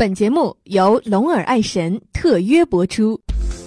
[0.00, 3.20] 本节目由龙耳爱神特约播出。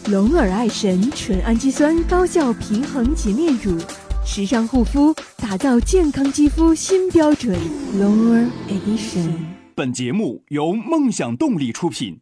[0.08, 3.77] 龙耳爱神纯氨基酸高效平衡洁面乳，
[4.25, 7.55] 时尚护肤，打造健康肌肤新标准。
[7.99, 9.29] 龙耳 Edition。
[9.75, 12.19] 本节目由梦想动力出品。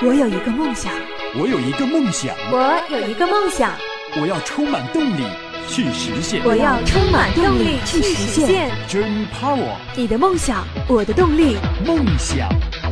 [0.00, 0.90] 我有一个梦想，
[1.38, 3.76] 我有一个梦想，我有一个梦想，
[4.18, 5.22] 我要充满动力
[5.68, 6.42] 去实现。
[6.44, 8.70] 我要充满动力去实现。
[8.88, 11.56] Dream Power，你的梦想，我的动力。
[11.84, 12.48] 梦想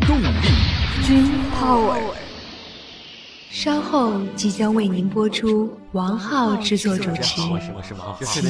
[0.06, 0.26] 动力。
[1.04, 1.98] Dream Power。
[3.50, 8.42] 稍后即将为您播出王浩制作主持《奇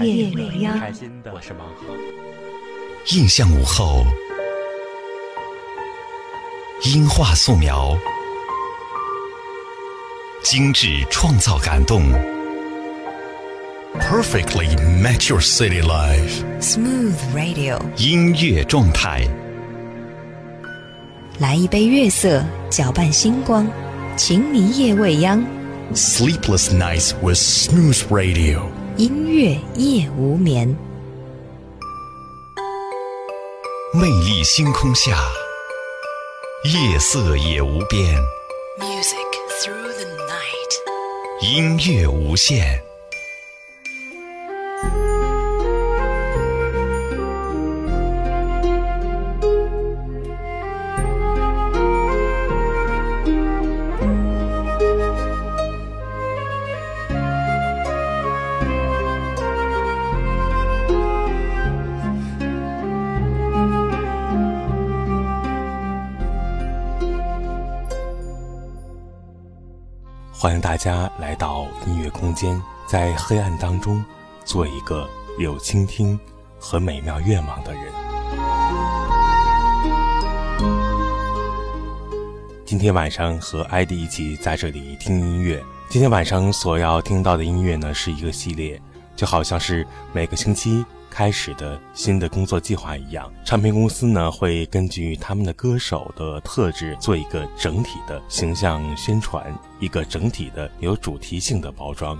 [0.00, 0.80] 异夜未央》。
[1.32, 1.94] 我是王浩。
[3.12, 4.02] 印象午后，
[6.84, 7.94] 音画素描，
[10.42, 12.02] 精致创造感动
[14.00, 16.42] ，perfectly match your city life。
[16.60, 19.26] Smooth Radio，音乐状态，
[21.38, 23.66] 来一杯月色，搅拌星光，
[24.16, 25.44] 情迷夜未央
[25.94, 28.62] ，Sleepless nights with smooth radio。
[28.96, 30.76] 音乐夜无眠。
[33.92, 35.16] 魅力星空下，
[36.64, 38.16] 夜色也无边
[38.78, 39.16] ，Music
[39.60, 41.42] through the night。
[41.42, 42.80] 音乐无限。
[70.44, 74.04] 欢迎大家来到音乐空间，在黑暗当中，
[74.44, 76.20] 做一个有倾听
[76.58, 77.82] 和美妙愿望的人。
[82.66, 85.64] 今天晚上和艾迪一起在这里听音乐。
[85.88, 88.78] 今天晚上所要听到的音乐呢，是一个系列，
[89.16, 93.32] 就好像是每个星期开始的新的工作计划一样。
[93.44, 102.18] 唱片公司呢，会根据他们的歌手的特质做一个整体的形象宣传，一个整体的有主题性的包装。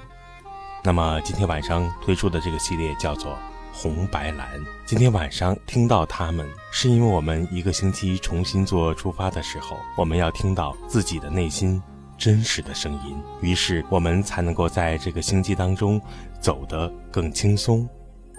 [0.85, 3.37] 那么今天晚上推出的这个系列叫做
[3.73, 4.49] 红白蓝。
[4.87, 11.83] 今天晚上听到他们，是因为我们一个星期重新做出发的时候，我们要听到自己的内心
[12.17, 16.01] 真实的声音，于是我们才能够在这个星期当中
[16.41, 17.89] 走得更轻松，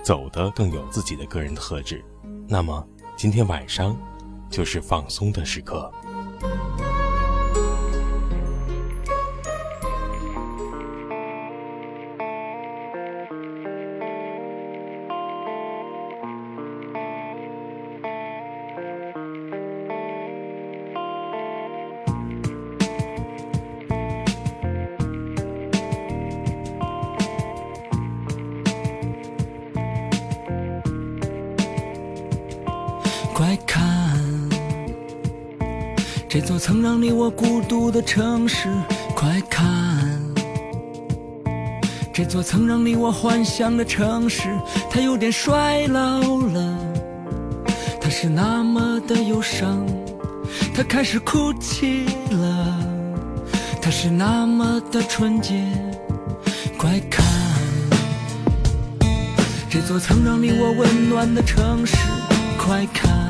[0.05, 2.05] 走得更有自己的个人特质。
[2.47, 3.97] 那么今天晚上
[4.51, 5.91] 就是放松的时刻。
[36.45, 38.67] 这座曾让你我孤独的城市；
[39.15, 39.65] 快看，
[42.13, 44.43] 这座曾让你我幻想的城市，
[44.91, 46.77] 它有点衰老了，
[47.99, 49.83] 它是那么的忧伤，
[50.75, 52.77] 它开始哭泣了，
[53.81, 55.63] 它是那么的纯洁。
[56.77, 57.25] 快看，
[59.67, 61.97] 这座曾让你我温暖的城市。
[62.55, 63.24] 快看，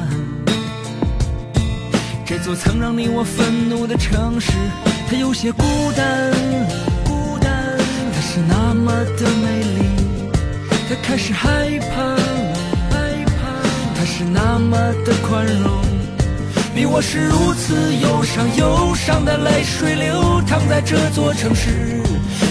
[2.46, 4.52] 座曾让你我愤怒的城市，
[5.10, 5.64] 它有些孤
[5.98, 6.32] 单，
[7.04, 7.76] 孤单。
[8.14, 10.30] 它是那么的美丽，
[10.88, 12.54] 它开始害怕了，
[12.92, 13.98] 害怕。
[13.98, 15.82] 它是那么的宽容，
[16.76, 22.00] 你我是如此忧伤，忧伤的泪水流淌在这座城市。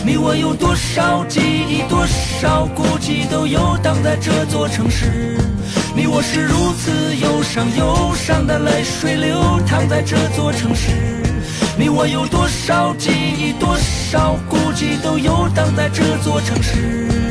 [0.05, 5.39] 你我有多少记忆，多少孤寂，都游荡在这座城市。
[5.97, 10.91] 你我是如此忧伤，忧伤的泪水流淌在这座城市。
[11.79, 17.24] 你我有多少记忆，多少孤寂，都游荡在这座城市。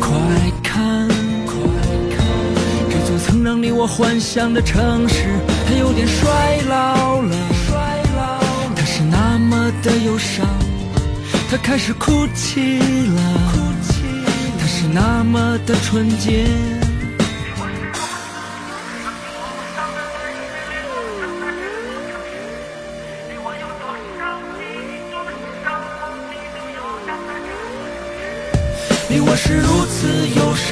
[0.00, 0.10] 快
[0.62, 1.08] 看，
[1.46, 1.54] 快
[2.16, 2.26] 看，
[2.90, 5.24] 这座曾让你我幻想的城市，
[5.66, 7.36] 它有点衰老了，
[7.66, 8.40] 衰老。
[8.74, 10.46] 它是那么的忧伤，
[11.50, 13.22] 它开始哭泣了，
[13.52, 14.02] 哭泣。
[14.58, 16.46] 它是那么的纯洁。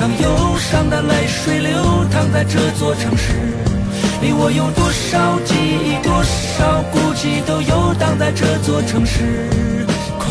[0.02, 3.34] 当，忧伤的泪水流淌在这座城市。
[4.20, 9.48] 你我有多少记忆，多少孤寂，都游荡在这座城市。
[10.18, 10.26] 快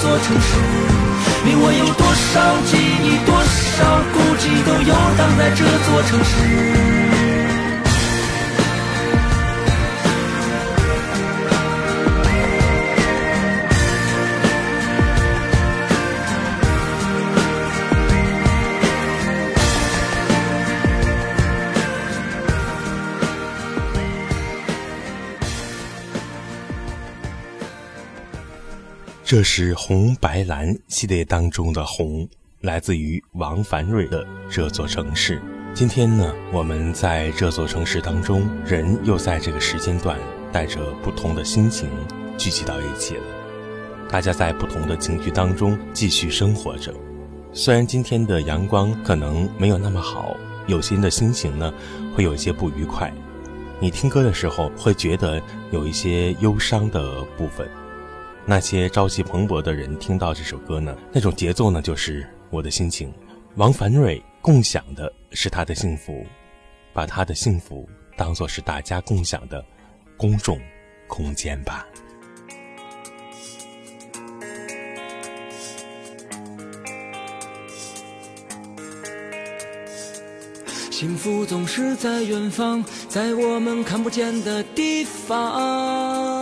[0.00, 0.56] 座城市，
[1.44, 2.72] 你我有多少记
[3.04, 7.29] 忆，多少孤寂，都游荡在这座城市。
[29.30, 32.28] 这是红白蓝系列当中的红，
[32.62, 35.40] 来自于王凡瑞的这座城市。
[35.72, 40.18] 今天呢，我们在这座城市当中，人又在这个时间段
[40.50, 41.88] 带着不同的心情
[42.36, 43.22] 聚集到一起了。
[44.08, 46.92] 大家在不同的情绪当中继续生活着。
[47.52, 50.36] 虽然今天的阳光可能没有那么好，
[50.66, 51.72] 有些人的心情呢
[52.16, 53.14] 会有一些不愉快。
[53.78, 55.40] 你听歌的时候会觉得
[55.70, 57.64] 有一些忧伤的部分。
[58.50, 63.14] 那些朝气蓬勃的人听到这首歌呢，那种节奏呢，就是我的心情。
[63.54, 66.26] 王凡瑞共享的是他的幸福，
[66.92, 69.64] 把他的幸福当做是大家共享的
[70.16, 70.58] 公众
[71.06, 71.86] 空间吧。
[80.90, 86.39] 幸福总是在远方，在我们看不见的地方。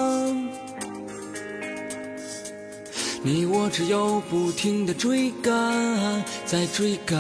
[3.31, 7.15] 你我只有不停的追赶，在追赶。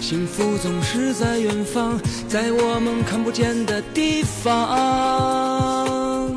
[0.00, 1.98] 幸福总是在远方，
[2.28, 6.30] 在我们看不见的地方。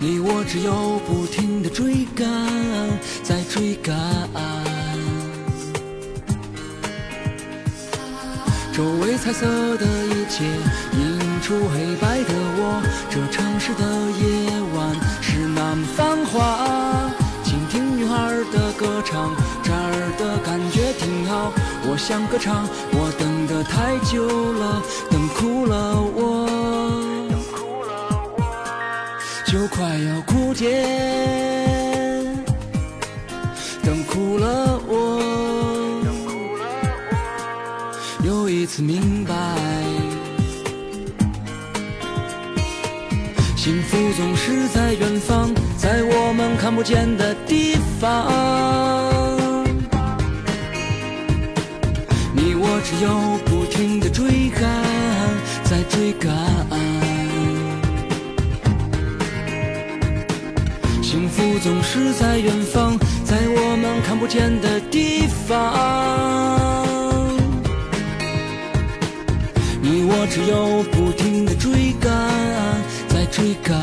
[0.00, 2.26] 你我只有不停的追赶，
[3.22, 3.96] 在追赶。
[8.72, 10.44] 周围彩色的一切。
[11.48, 13.82] 出黑白的我，这城市的
[14.20, 17.08] 夜晚是那么繁华。
[17.42, 18.12] 倾听女孩
[18.52, 21.50] 的歌唱，这儿的感觉挺好。
[21.88, 26.46] 我想歌唱，我等得太久了，等哭了我，
[27.30, 27.96] 等哭了
[28.36, 28.44] 我
[29.46, 30.84] 就快要枯竭。
[33.82, 35.18] 等哭了我
[36.04, 36.66] 等哭了
[38.20, 39.17] 我，又一次明
[44.18, 48.26] 总是在远方，在我们看不见的地方。
[52.34, 54.60] 你我只有不停的追赶，
[55.62, 56.34] 在追赶。
[61.00, 65.54] 幸福总是在远方，在我们看不见的地方。
[69.80, 72.10] 你我只有不停的追赶。
[73.30, 73.76] 追赶，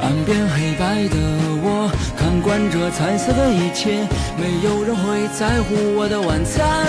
[0.00, 1.16] 岸边黑白的
[1.62, 6.86] 我，看惯这彩色的一切，没有人会在乎我的晚餐。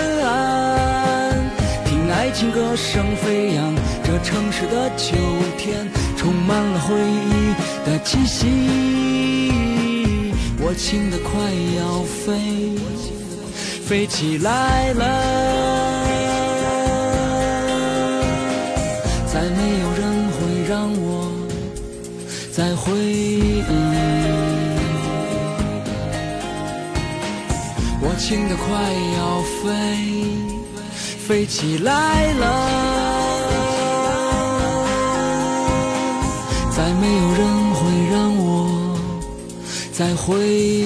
[1.86, 3.74] 听爱情歌声飞扬，
[4.04, 5.15] 这城市的秋
[5.58, 5.88] 天
[6.18, 7.54] 充满了回忆
[7.86, 9.54] 的气息。
[10.60, 11.32] 我轻的快
[11.77, 12.75] 要飞，
[13.86, 15.95] 飞起来了。
[19.36, 20.01] 再没有人
[20.32, 20.38] 会
[20.70, 21.30] 让我。
[22.54, 23.62] 在回忆。
[28.00, 28.65] 我轻得快
[29.18, 29.68] 要飞，
[31.27, 32.44] 飞起来了，
[36.72, 38.48] 再没有人会让我
[39.92, 40.86] 再回忆。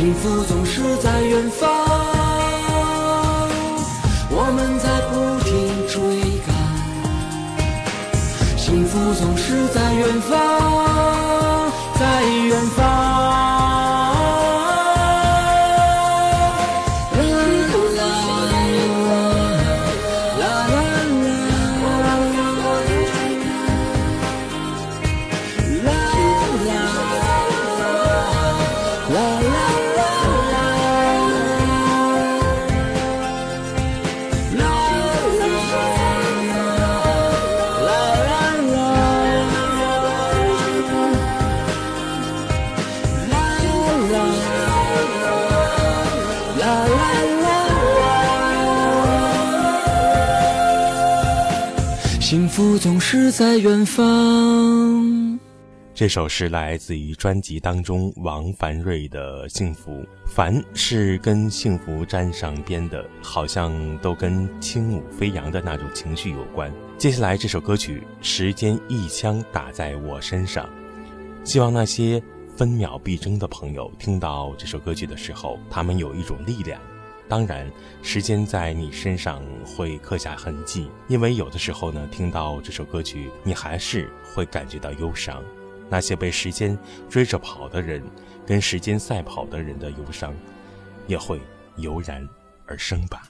[0.00, 1.68] 幸福总是在远方，
[4.30, 5.50] 我们在不停
[5.88, 6.00] 追
[6.46, 6.56] 赶。
[8.56, 12.99] 幸福总是在远方，在远方。
[53.30, 55.38] 在远方。
[55.92, 59.92] 这首是来自于专辑当中王凡瑞的《幸福》，
[60.24, 66.72] 凡是跟幸福沾上边的，好像都跟轻舞飞扬的那种情绪有关。
[66.96, 70.64] 接下来这首歌曲《时间一枪打在我身上》，
[71.44, 72.22] 希望那些
[72.56, 76.80] 分秒必争的朋友听到这首歌曲的时候，他们有一种力量。
[77.30, 77.70] 当然，
[78.02, 85.40] 时间在你身上会刻下痕迹，因为有的时候呢，听到这首歌曲，你还是会感觉到忧伤。
[85.88, 86.76] 那些被时间
[87.08, 88.02] 追着跑的人，
[88.44, 90.34] 跟时间赛跑的人的忧伤，
[91.06, 91.40] 也会
[91.76, 92.28] 油然
[92.66, 93.22] 而生吧。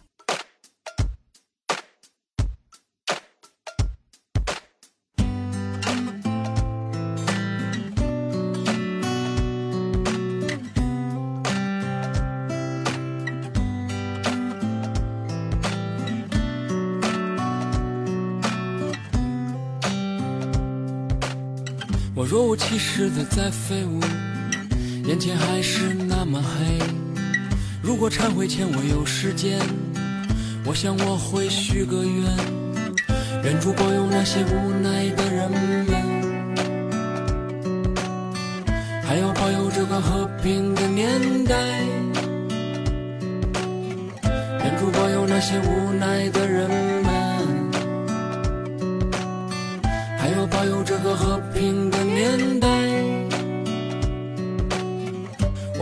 [23.00, 23.98] 无其事的在飞舞，
[25.08, 26.78] 眼前还是那么黑。
[27.82, 29.58] 如果忏悔前我有时间，
[30.66, 32.24] 我想我会许个愿，
[33.42, 35.88] 愿主保佑那些无奈的人们，
[39.02, 41.56] 还要保佑这个和平的年代。
[44.62, 47.08] 愿主保佑那些无奈的人们。
[50.18, 52.59] 还要保佑这个和平的年代，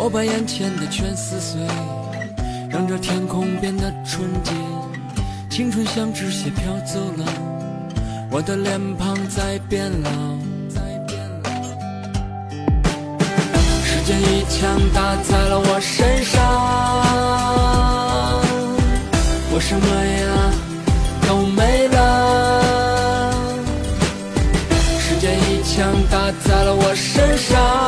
[0.08, 1.60] 我把眼前的全撕碎，
[2.70, 4.52] 让这天空变得纯洁。
[5.50, 7.26] 青春像纸屑飘走了，
[8.30, 10.08] 我的脸庞在变老。
[13.84, 16.40] 时间一枪打在了我身上，
[19.52, 20.50] 我什么呀
[21.28, 23.32] 都没了。
[24.98, 27.87] 时间一枪打在了我身上。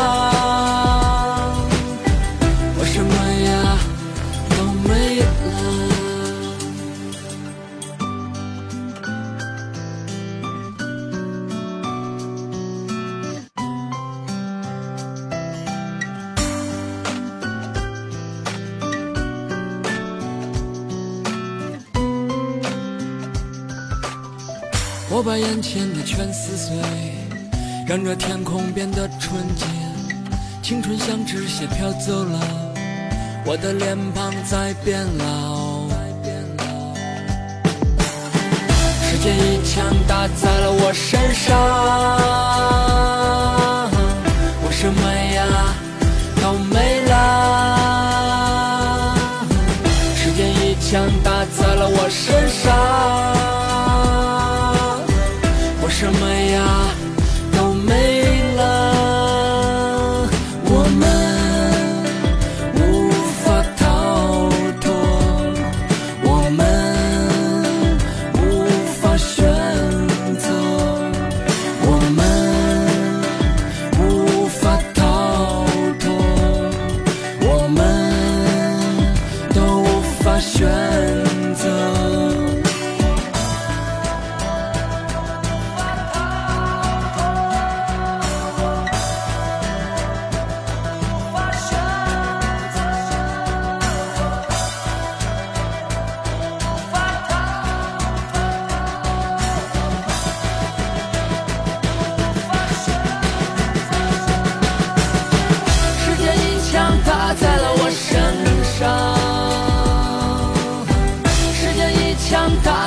[25.20, 26.74] 我把眼前的全撕碎，
[27.86, 29.66] 让这天空变得纯洁。
[30.62, 32.40] 青春像纸屑飘走了，
[33.44, 35.90] 我的脸庞在变老。
[39.02, 42.89] 时间一枪打在了我身上，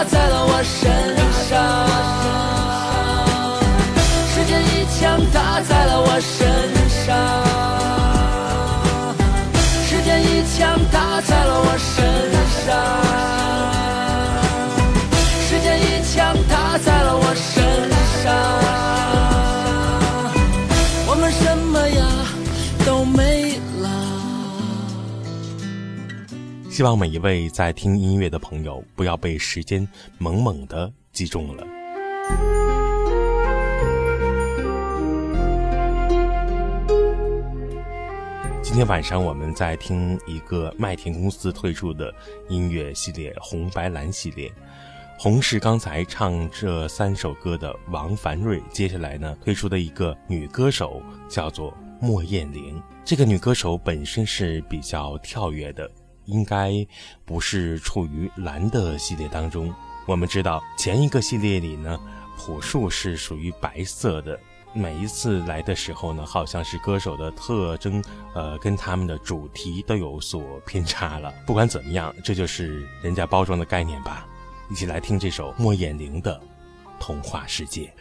[0.04, 0.92] 打在了我身
[1.48, 1.56] 上，
[4.28, 6.46] 时间一枪打在了我身
[26.74, 29.88] 希望每一位在听音乐的朋友不要被时间
[30.18, 31.64] 猛猛的击中了。
[38.64, 42.12] 今天晚上我们在听一个麦田公司推出的
[42.50, 44.52] 音乐系列《红白蓝》系列。
[45.20, 52.82] 红是刚才唱这三首歌的王凡瑞，接下来呢推出的一个女歌手叫做莫艳玲。
[53.06, 55.88] 这个女歌手本身是比较跳跃的，
[56.26, 56.72] 应该
[57.26, 59.74] 不是处于蓝的系列当中。
[60.06, 62.00] 我们知道前一个系列里呢，
[62.38, 64.40] 朴树是属于白色的。
[64.76, 71.32] 每一次来的时候呢，好像是歌手的特征，呃，跟他们的主题都有所偏差了。
[71.46, 74.26] 不管怎么样，这就是人家包装的概念吧。
[74.72, 76.36] 一起来听这首莫艳玲的
[77.00, 77.94] 《童话世界》。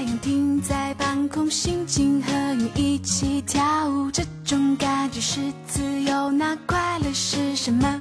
[0.00, 6.30] 太阳停在半空，心情和云一起跳舞，这种感觉是自由。
[6.30, 8.00] 那快乐是什么？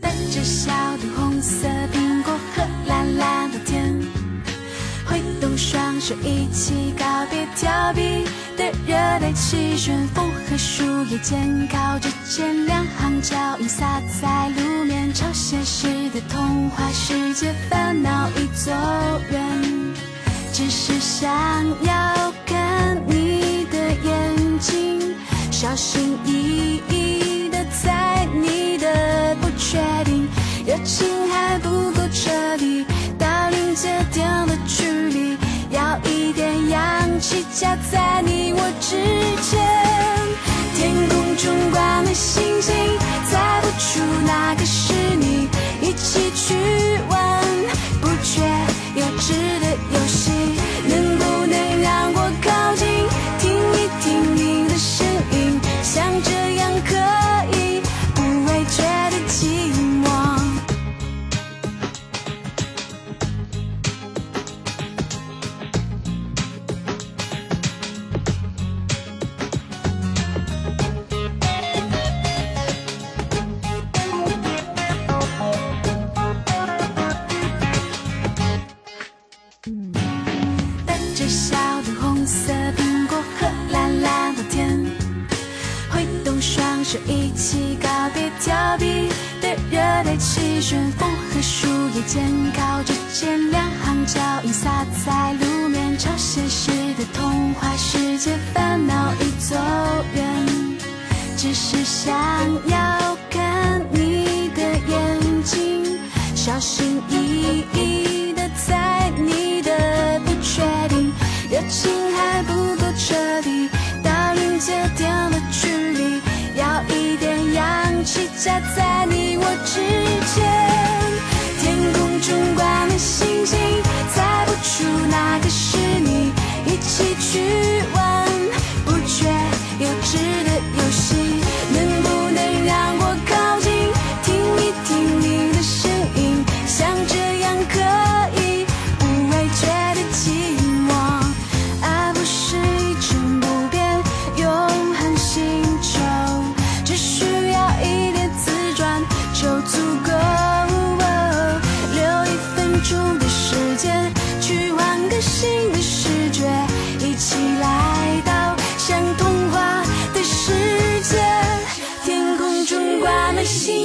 [0.00, 3.96] 带着笑的红色苹果和蓝蓝的天。
[5.06, 8.24] 挥动双手，一起告别调皮
[8.56, 18.72] 的热带气旋，风和树叶间靠着肩，两行脚印洒在路面，超现实的童话世界，烦恼已走
[19.30, 19.62] 远，
[20.52, 21.30] 只是想
[21.80, 25.00] 要看你的眼睛，
[25.50, 30.28] 小心翼翼的猜你的不确定，
[30.66, 32.84] 热情还不够彻底。
[33.18, 35.38] 到临界点的距离，
[35.70, 38.96] 要一点氧气夹在你我之
[39.40, 39.58] 间。
[40.76, 42.74] 天空中挂满星星，
[43.30, 45.48] 猜不出哪个是你，
[45.80, 46.54] 一起去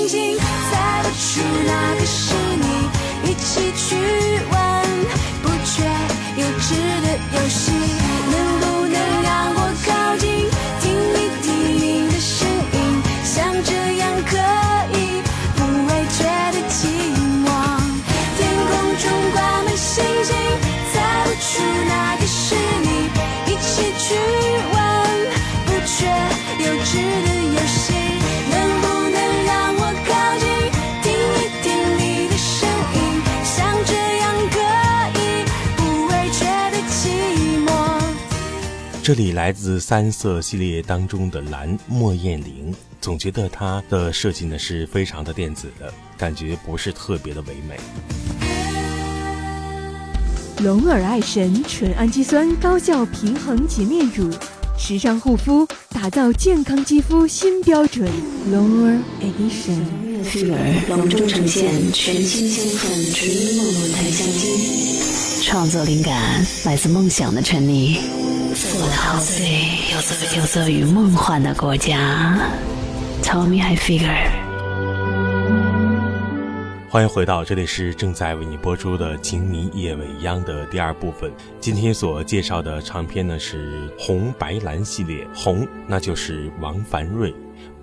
[0.09, 3.95] 猜不出哪个是你，一起去
[4.49, 4.55] 玩
[5.43, 5.83] 不缺
[6.37, 7.86] 幼稚的游戏。
[39.07, 47.79] 这里来自三色系列当中的蓝莫艳玲，总觉得它的设计呢是非常的电子的，感觉不是特别的唯美。
[50.61, 54.29] 龙尔爱神纯氨基酸高效平衡洁面乳，
[54.77, 58.11] 时尚护肤，打造健康肌肤新标准。
[58.51, 59.85] 龙尔 Edition，
[60.89, 68.26] 隆重呈现全新香氛纯梦轮台香精，创作灵感来自梦想的沉溺。
[68.59, 72.39] 我陶醉，游走游走于梦幻的国家。
[73.21, 74.31] Tommy h i f i g u r e。
[76.89, 81.31] 欢迎回到这里是正在为你播出的《情迷夜未央》的第二部分。
[81.59, 87.31] 今天所介绍的唱片呢是红白蓝系列，红那就是王凡瑞。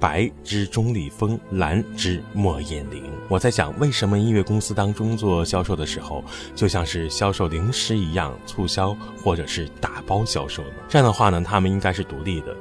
[0.04, 3.02] 白之钟立风，蓝之莫艳玲。
[3.26, 6.22] 我在想，为什么音乐公司当中做销售的时候，
[6.54, 10.74] 就像是销售零食一样，促销或者是打包销售呢？
[10.90, 12.54] 这样的话呢，他们应该是独立的，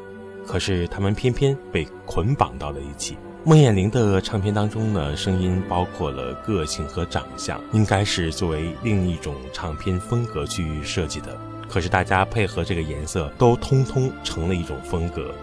[0.48, 3.18] 可是他们偏偏被捆绑到了一起。
[3.44, 11.38] 莫艳玲的唱片当中呢，声音包括了个性和长相，应该是作为另一种唱片风格去设计的。
[11.68, 15.36] 可是大家配合这个颜色，都通通成了一种风格。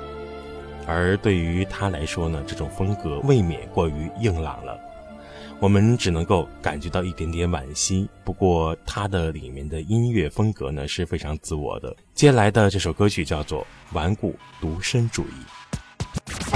[0.87, 4.79] 而对于他来说呢，这种风格未免过于硬朗了，
[5.61, 8.09] 我们只能够感觉到一点点惋惜。
[8.25, 11.95] 不过他的里面的音乐风格呢是非常自我的。
[12.15, 13.63] 接下来的这首歌曲叫做
[13.93, 16.55] 《顽固独身主义》。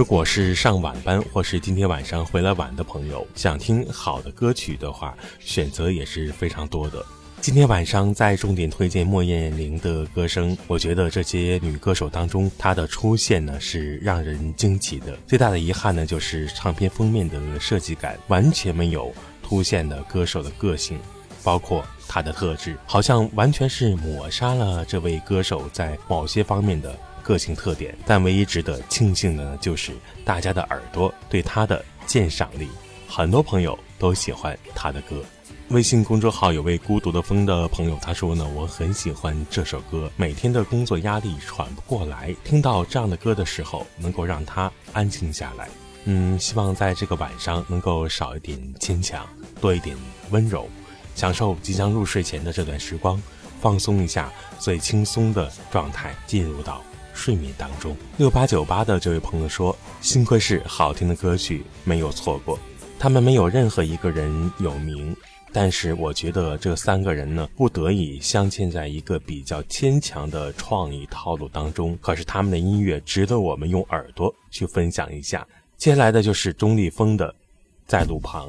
[0.00, 7.04] 如果是上晚班或是今天晚上回来晚的朋友，想听好的歌曲的话，选择也是非常多的。
[7.42, 15.14] 今天晚上在重点推荐莫艳玲的歌声，我觉得这些女歌手当中，她的出现呢是让人惊奇的。
[15.26, 20.98] 最大的遗憾呢，就是唱片封面的设计感完全没有凸显的歌手的个性，
[21.44, 26.98] 包括她的特质，好像完全是抹杀了这位歌手在某些方面的。
[27.20, 29.92] 个性特点，但唯一值得庆幸的呢，就是
[30.24, 32.68] 大家的耳朵对他的鉴赏力，
[33.08, 35.22] 很多朋友都喜欢他的歌。
[35.68, 45.68] 微信公众号有位孤独的风的朋友，他说呢，我很喜欢这首歌，每天的工作压力喘不过来，听到这样的歌的时候，能够让他安静下来。
[46.06, 49.24] 嗯，希望在这个晚上能够少一点坚强，
[49.60, 49.96] 多一点
[50.30, 50.68] 温柔，
[51.14, 53.22] 享受即将入睡前的这段时光。
[53.60, 56.82] 放松一下，最轻松的状态进入到
[57.20, 57.94] 睡眠当中。
[58.16, 62.58] 六八九八的这位朋友说：“幸亏是好听的歌曲，没有错过。
[62.98, 65.14] 他们没有任何一个人有名，
[65.52, 71.98] 但是我觉得这三个人呢，不得已镶嵌在一个比较牵强的创意套路当中。
[72.00, 75.46] 可是他们的音乐值得我们用耳朵去分享一下。
[75.76, 77.30] 接下来的就是钟立风的
[77.86, 78.48] 《在路旁》。”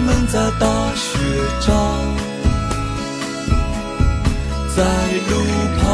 [0.00, 1.18] 们在打雪
[1.60, 1.70] 仗。
[4.76, 4.82] 在
[5.30, 5.32] 路
[5.78, 5.86] 旁，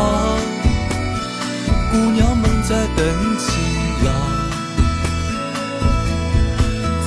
[1.90, 3.00] 姑娘们在等
[3.38, 3.48] 情
[4.04, 4.08] 郎。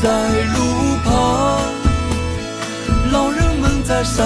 [0.02, 0.08] 在
[0.54, 0.58] 路
[1.04, 1.10] 旁，
[3.12, 4.24] 老人们在晒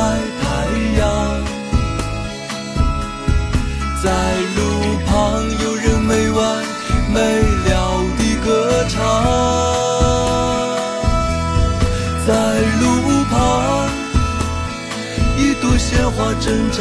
[16.39, 16.77] 正在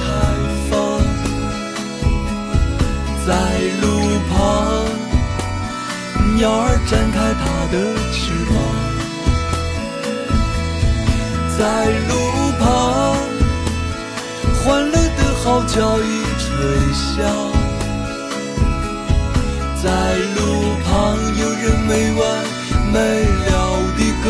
[0.00, 0.02] 开
[0.68, 0.72] 放。
[3.26, 3.30] 在
[3.80, 3.84] 路
[4.28, 4.34] 旁，
[6.36, 7.74] 鸟儿展开它的
[8.12, 8.52] 翅膀。
[11.56, 11.60] 在
[12.08, 12.12] 路
[12.58, 12.62] 旁，
[14.64, 16.04] 欢乐的号角已
[16.38, 16.48] 吹
[16.92, 17.08] 响。
[19.82, 19.86] 在
[20.36, 20.40] 路
[20.84, 20.88] 旁，
[21.36, 22.20] 有人没完
[22.92, 22.96] 没
[23.46, 23.50] 了
[23.96, 24.28] 的歌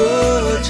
[0.62, 0.68] 唱。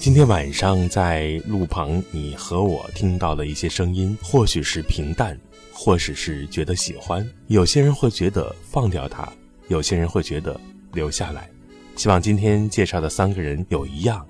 [0.00, 5.38] 今天晚上在路旁，你和我听到的一些声音，或许是平淡，
[5.74, 7.28] 或许是觉得喜欢。
[7.48, 9.30] 有些人会觉得放掉它，
[9.68, 10.58] 有些人会觉得
[10.94, 11.50] 留下来。
[11.96, 14.26] 希望今天介绍的三个人有一样，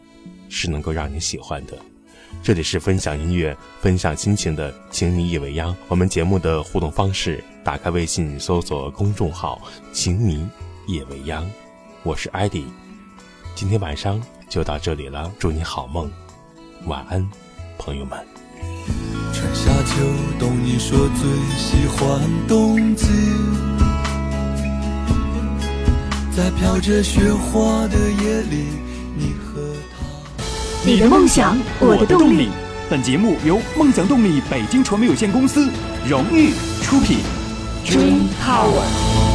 [0.49, 1.79] 是能够让你喜欢的。
[2.43, 5.75] 这里是分享音乐、分享心情的，请你以为央。
[5.87, 9.63] 我们节目的互动方式：打开微信，搜索公众号
[9.95, 10.45] “请你
[10.89, 11.49] 也为央”。
[12.03, 12.67] 我是艾迪，
[13.55, 16.11] 今天晚上就到这里了，祝你好梦，
[16.87, 17.25] 晚安，
[17.79, 18.19] 朋友们。
[19.33, 20.03] 春夏秋
[20.41, 23.07] 冬，你说最喜欢冬季，
[26.37, 28.65] 在飘着雪花的夜里，
[29.17, 29.63] 你和。
[30.85, 32.49] 你的梦想，我的动力。
[32.91, 35.71] 本节目由梦想动力北京传媒有限公司
[36.09, 37.19] 荣誉出品。
[37.87, 39.30] Dream Power。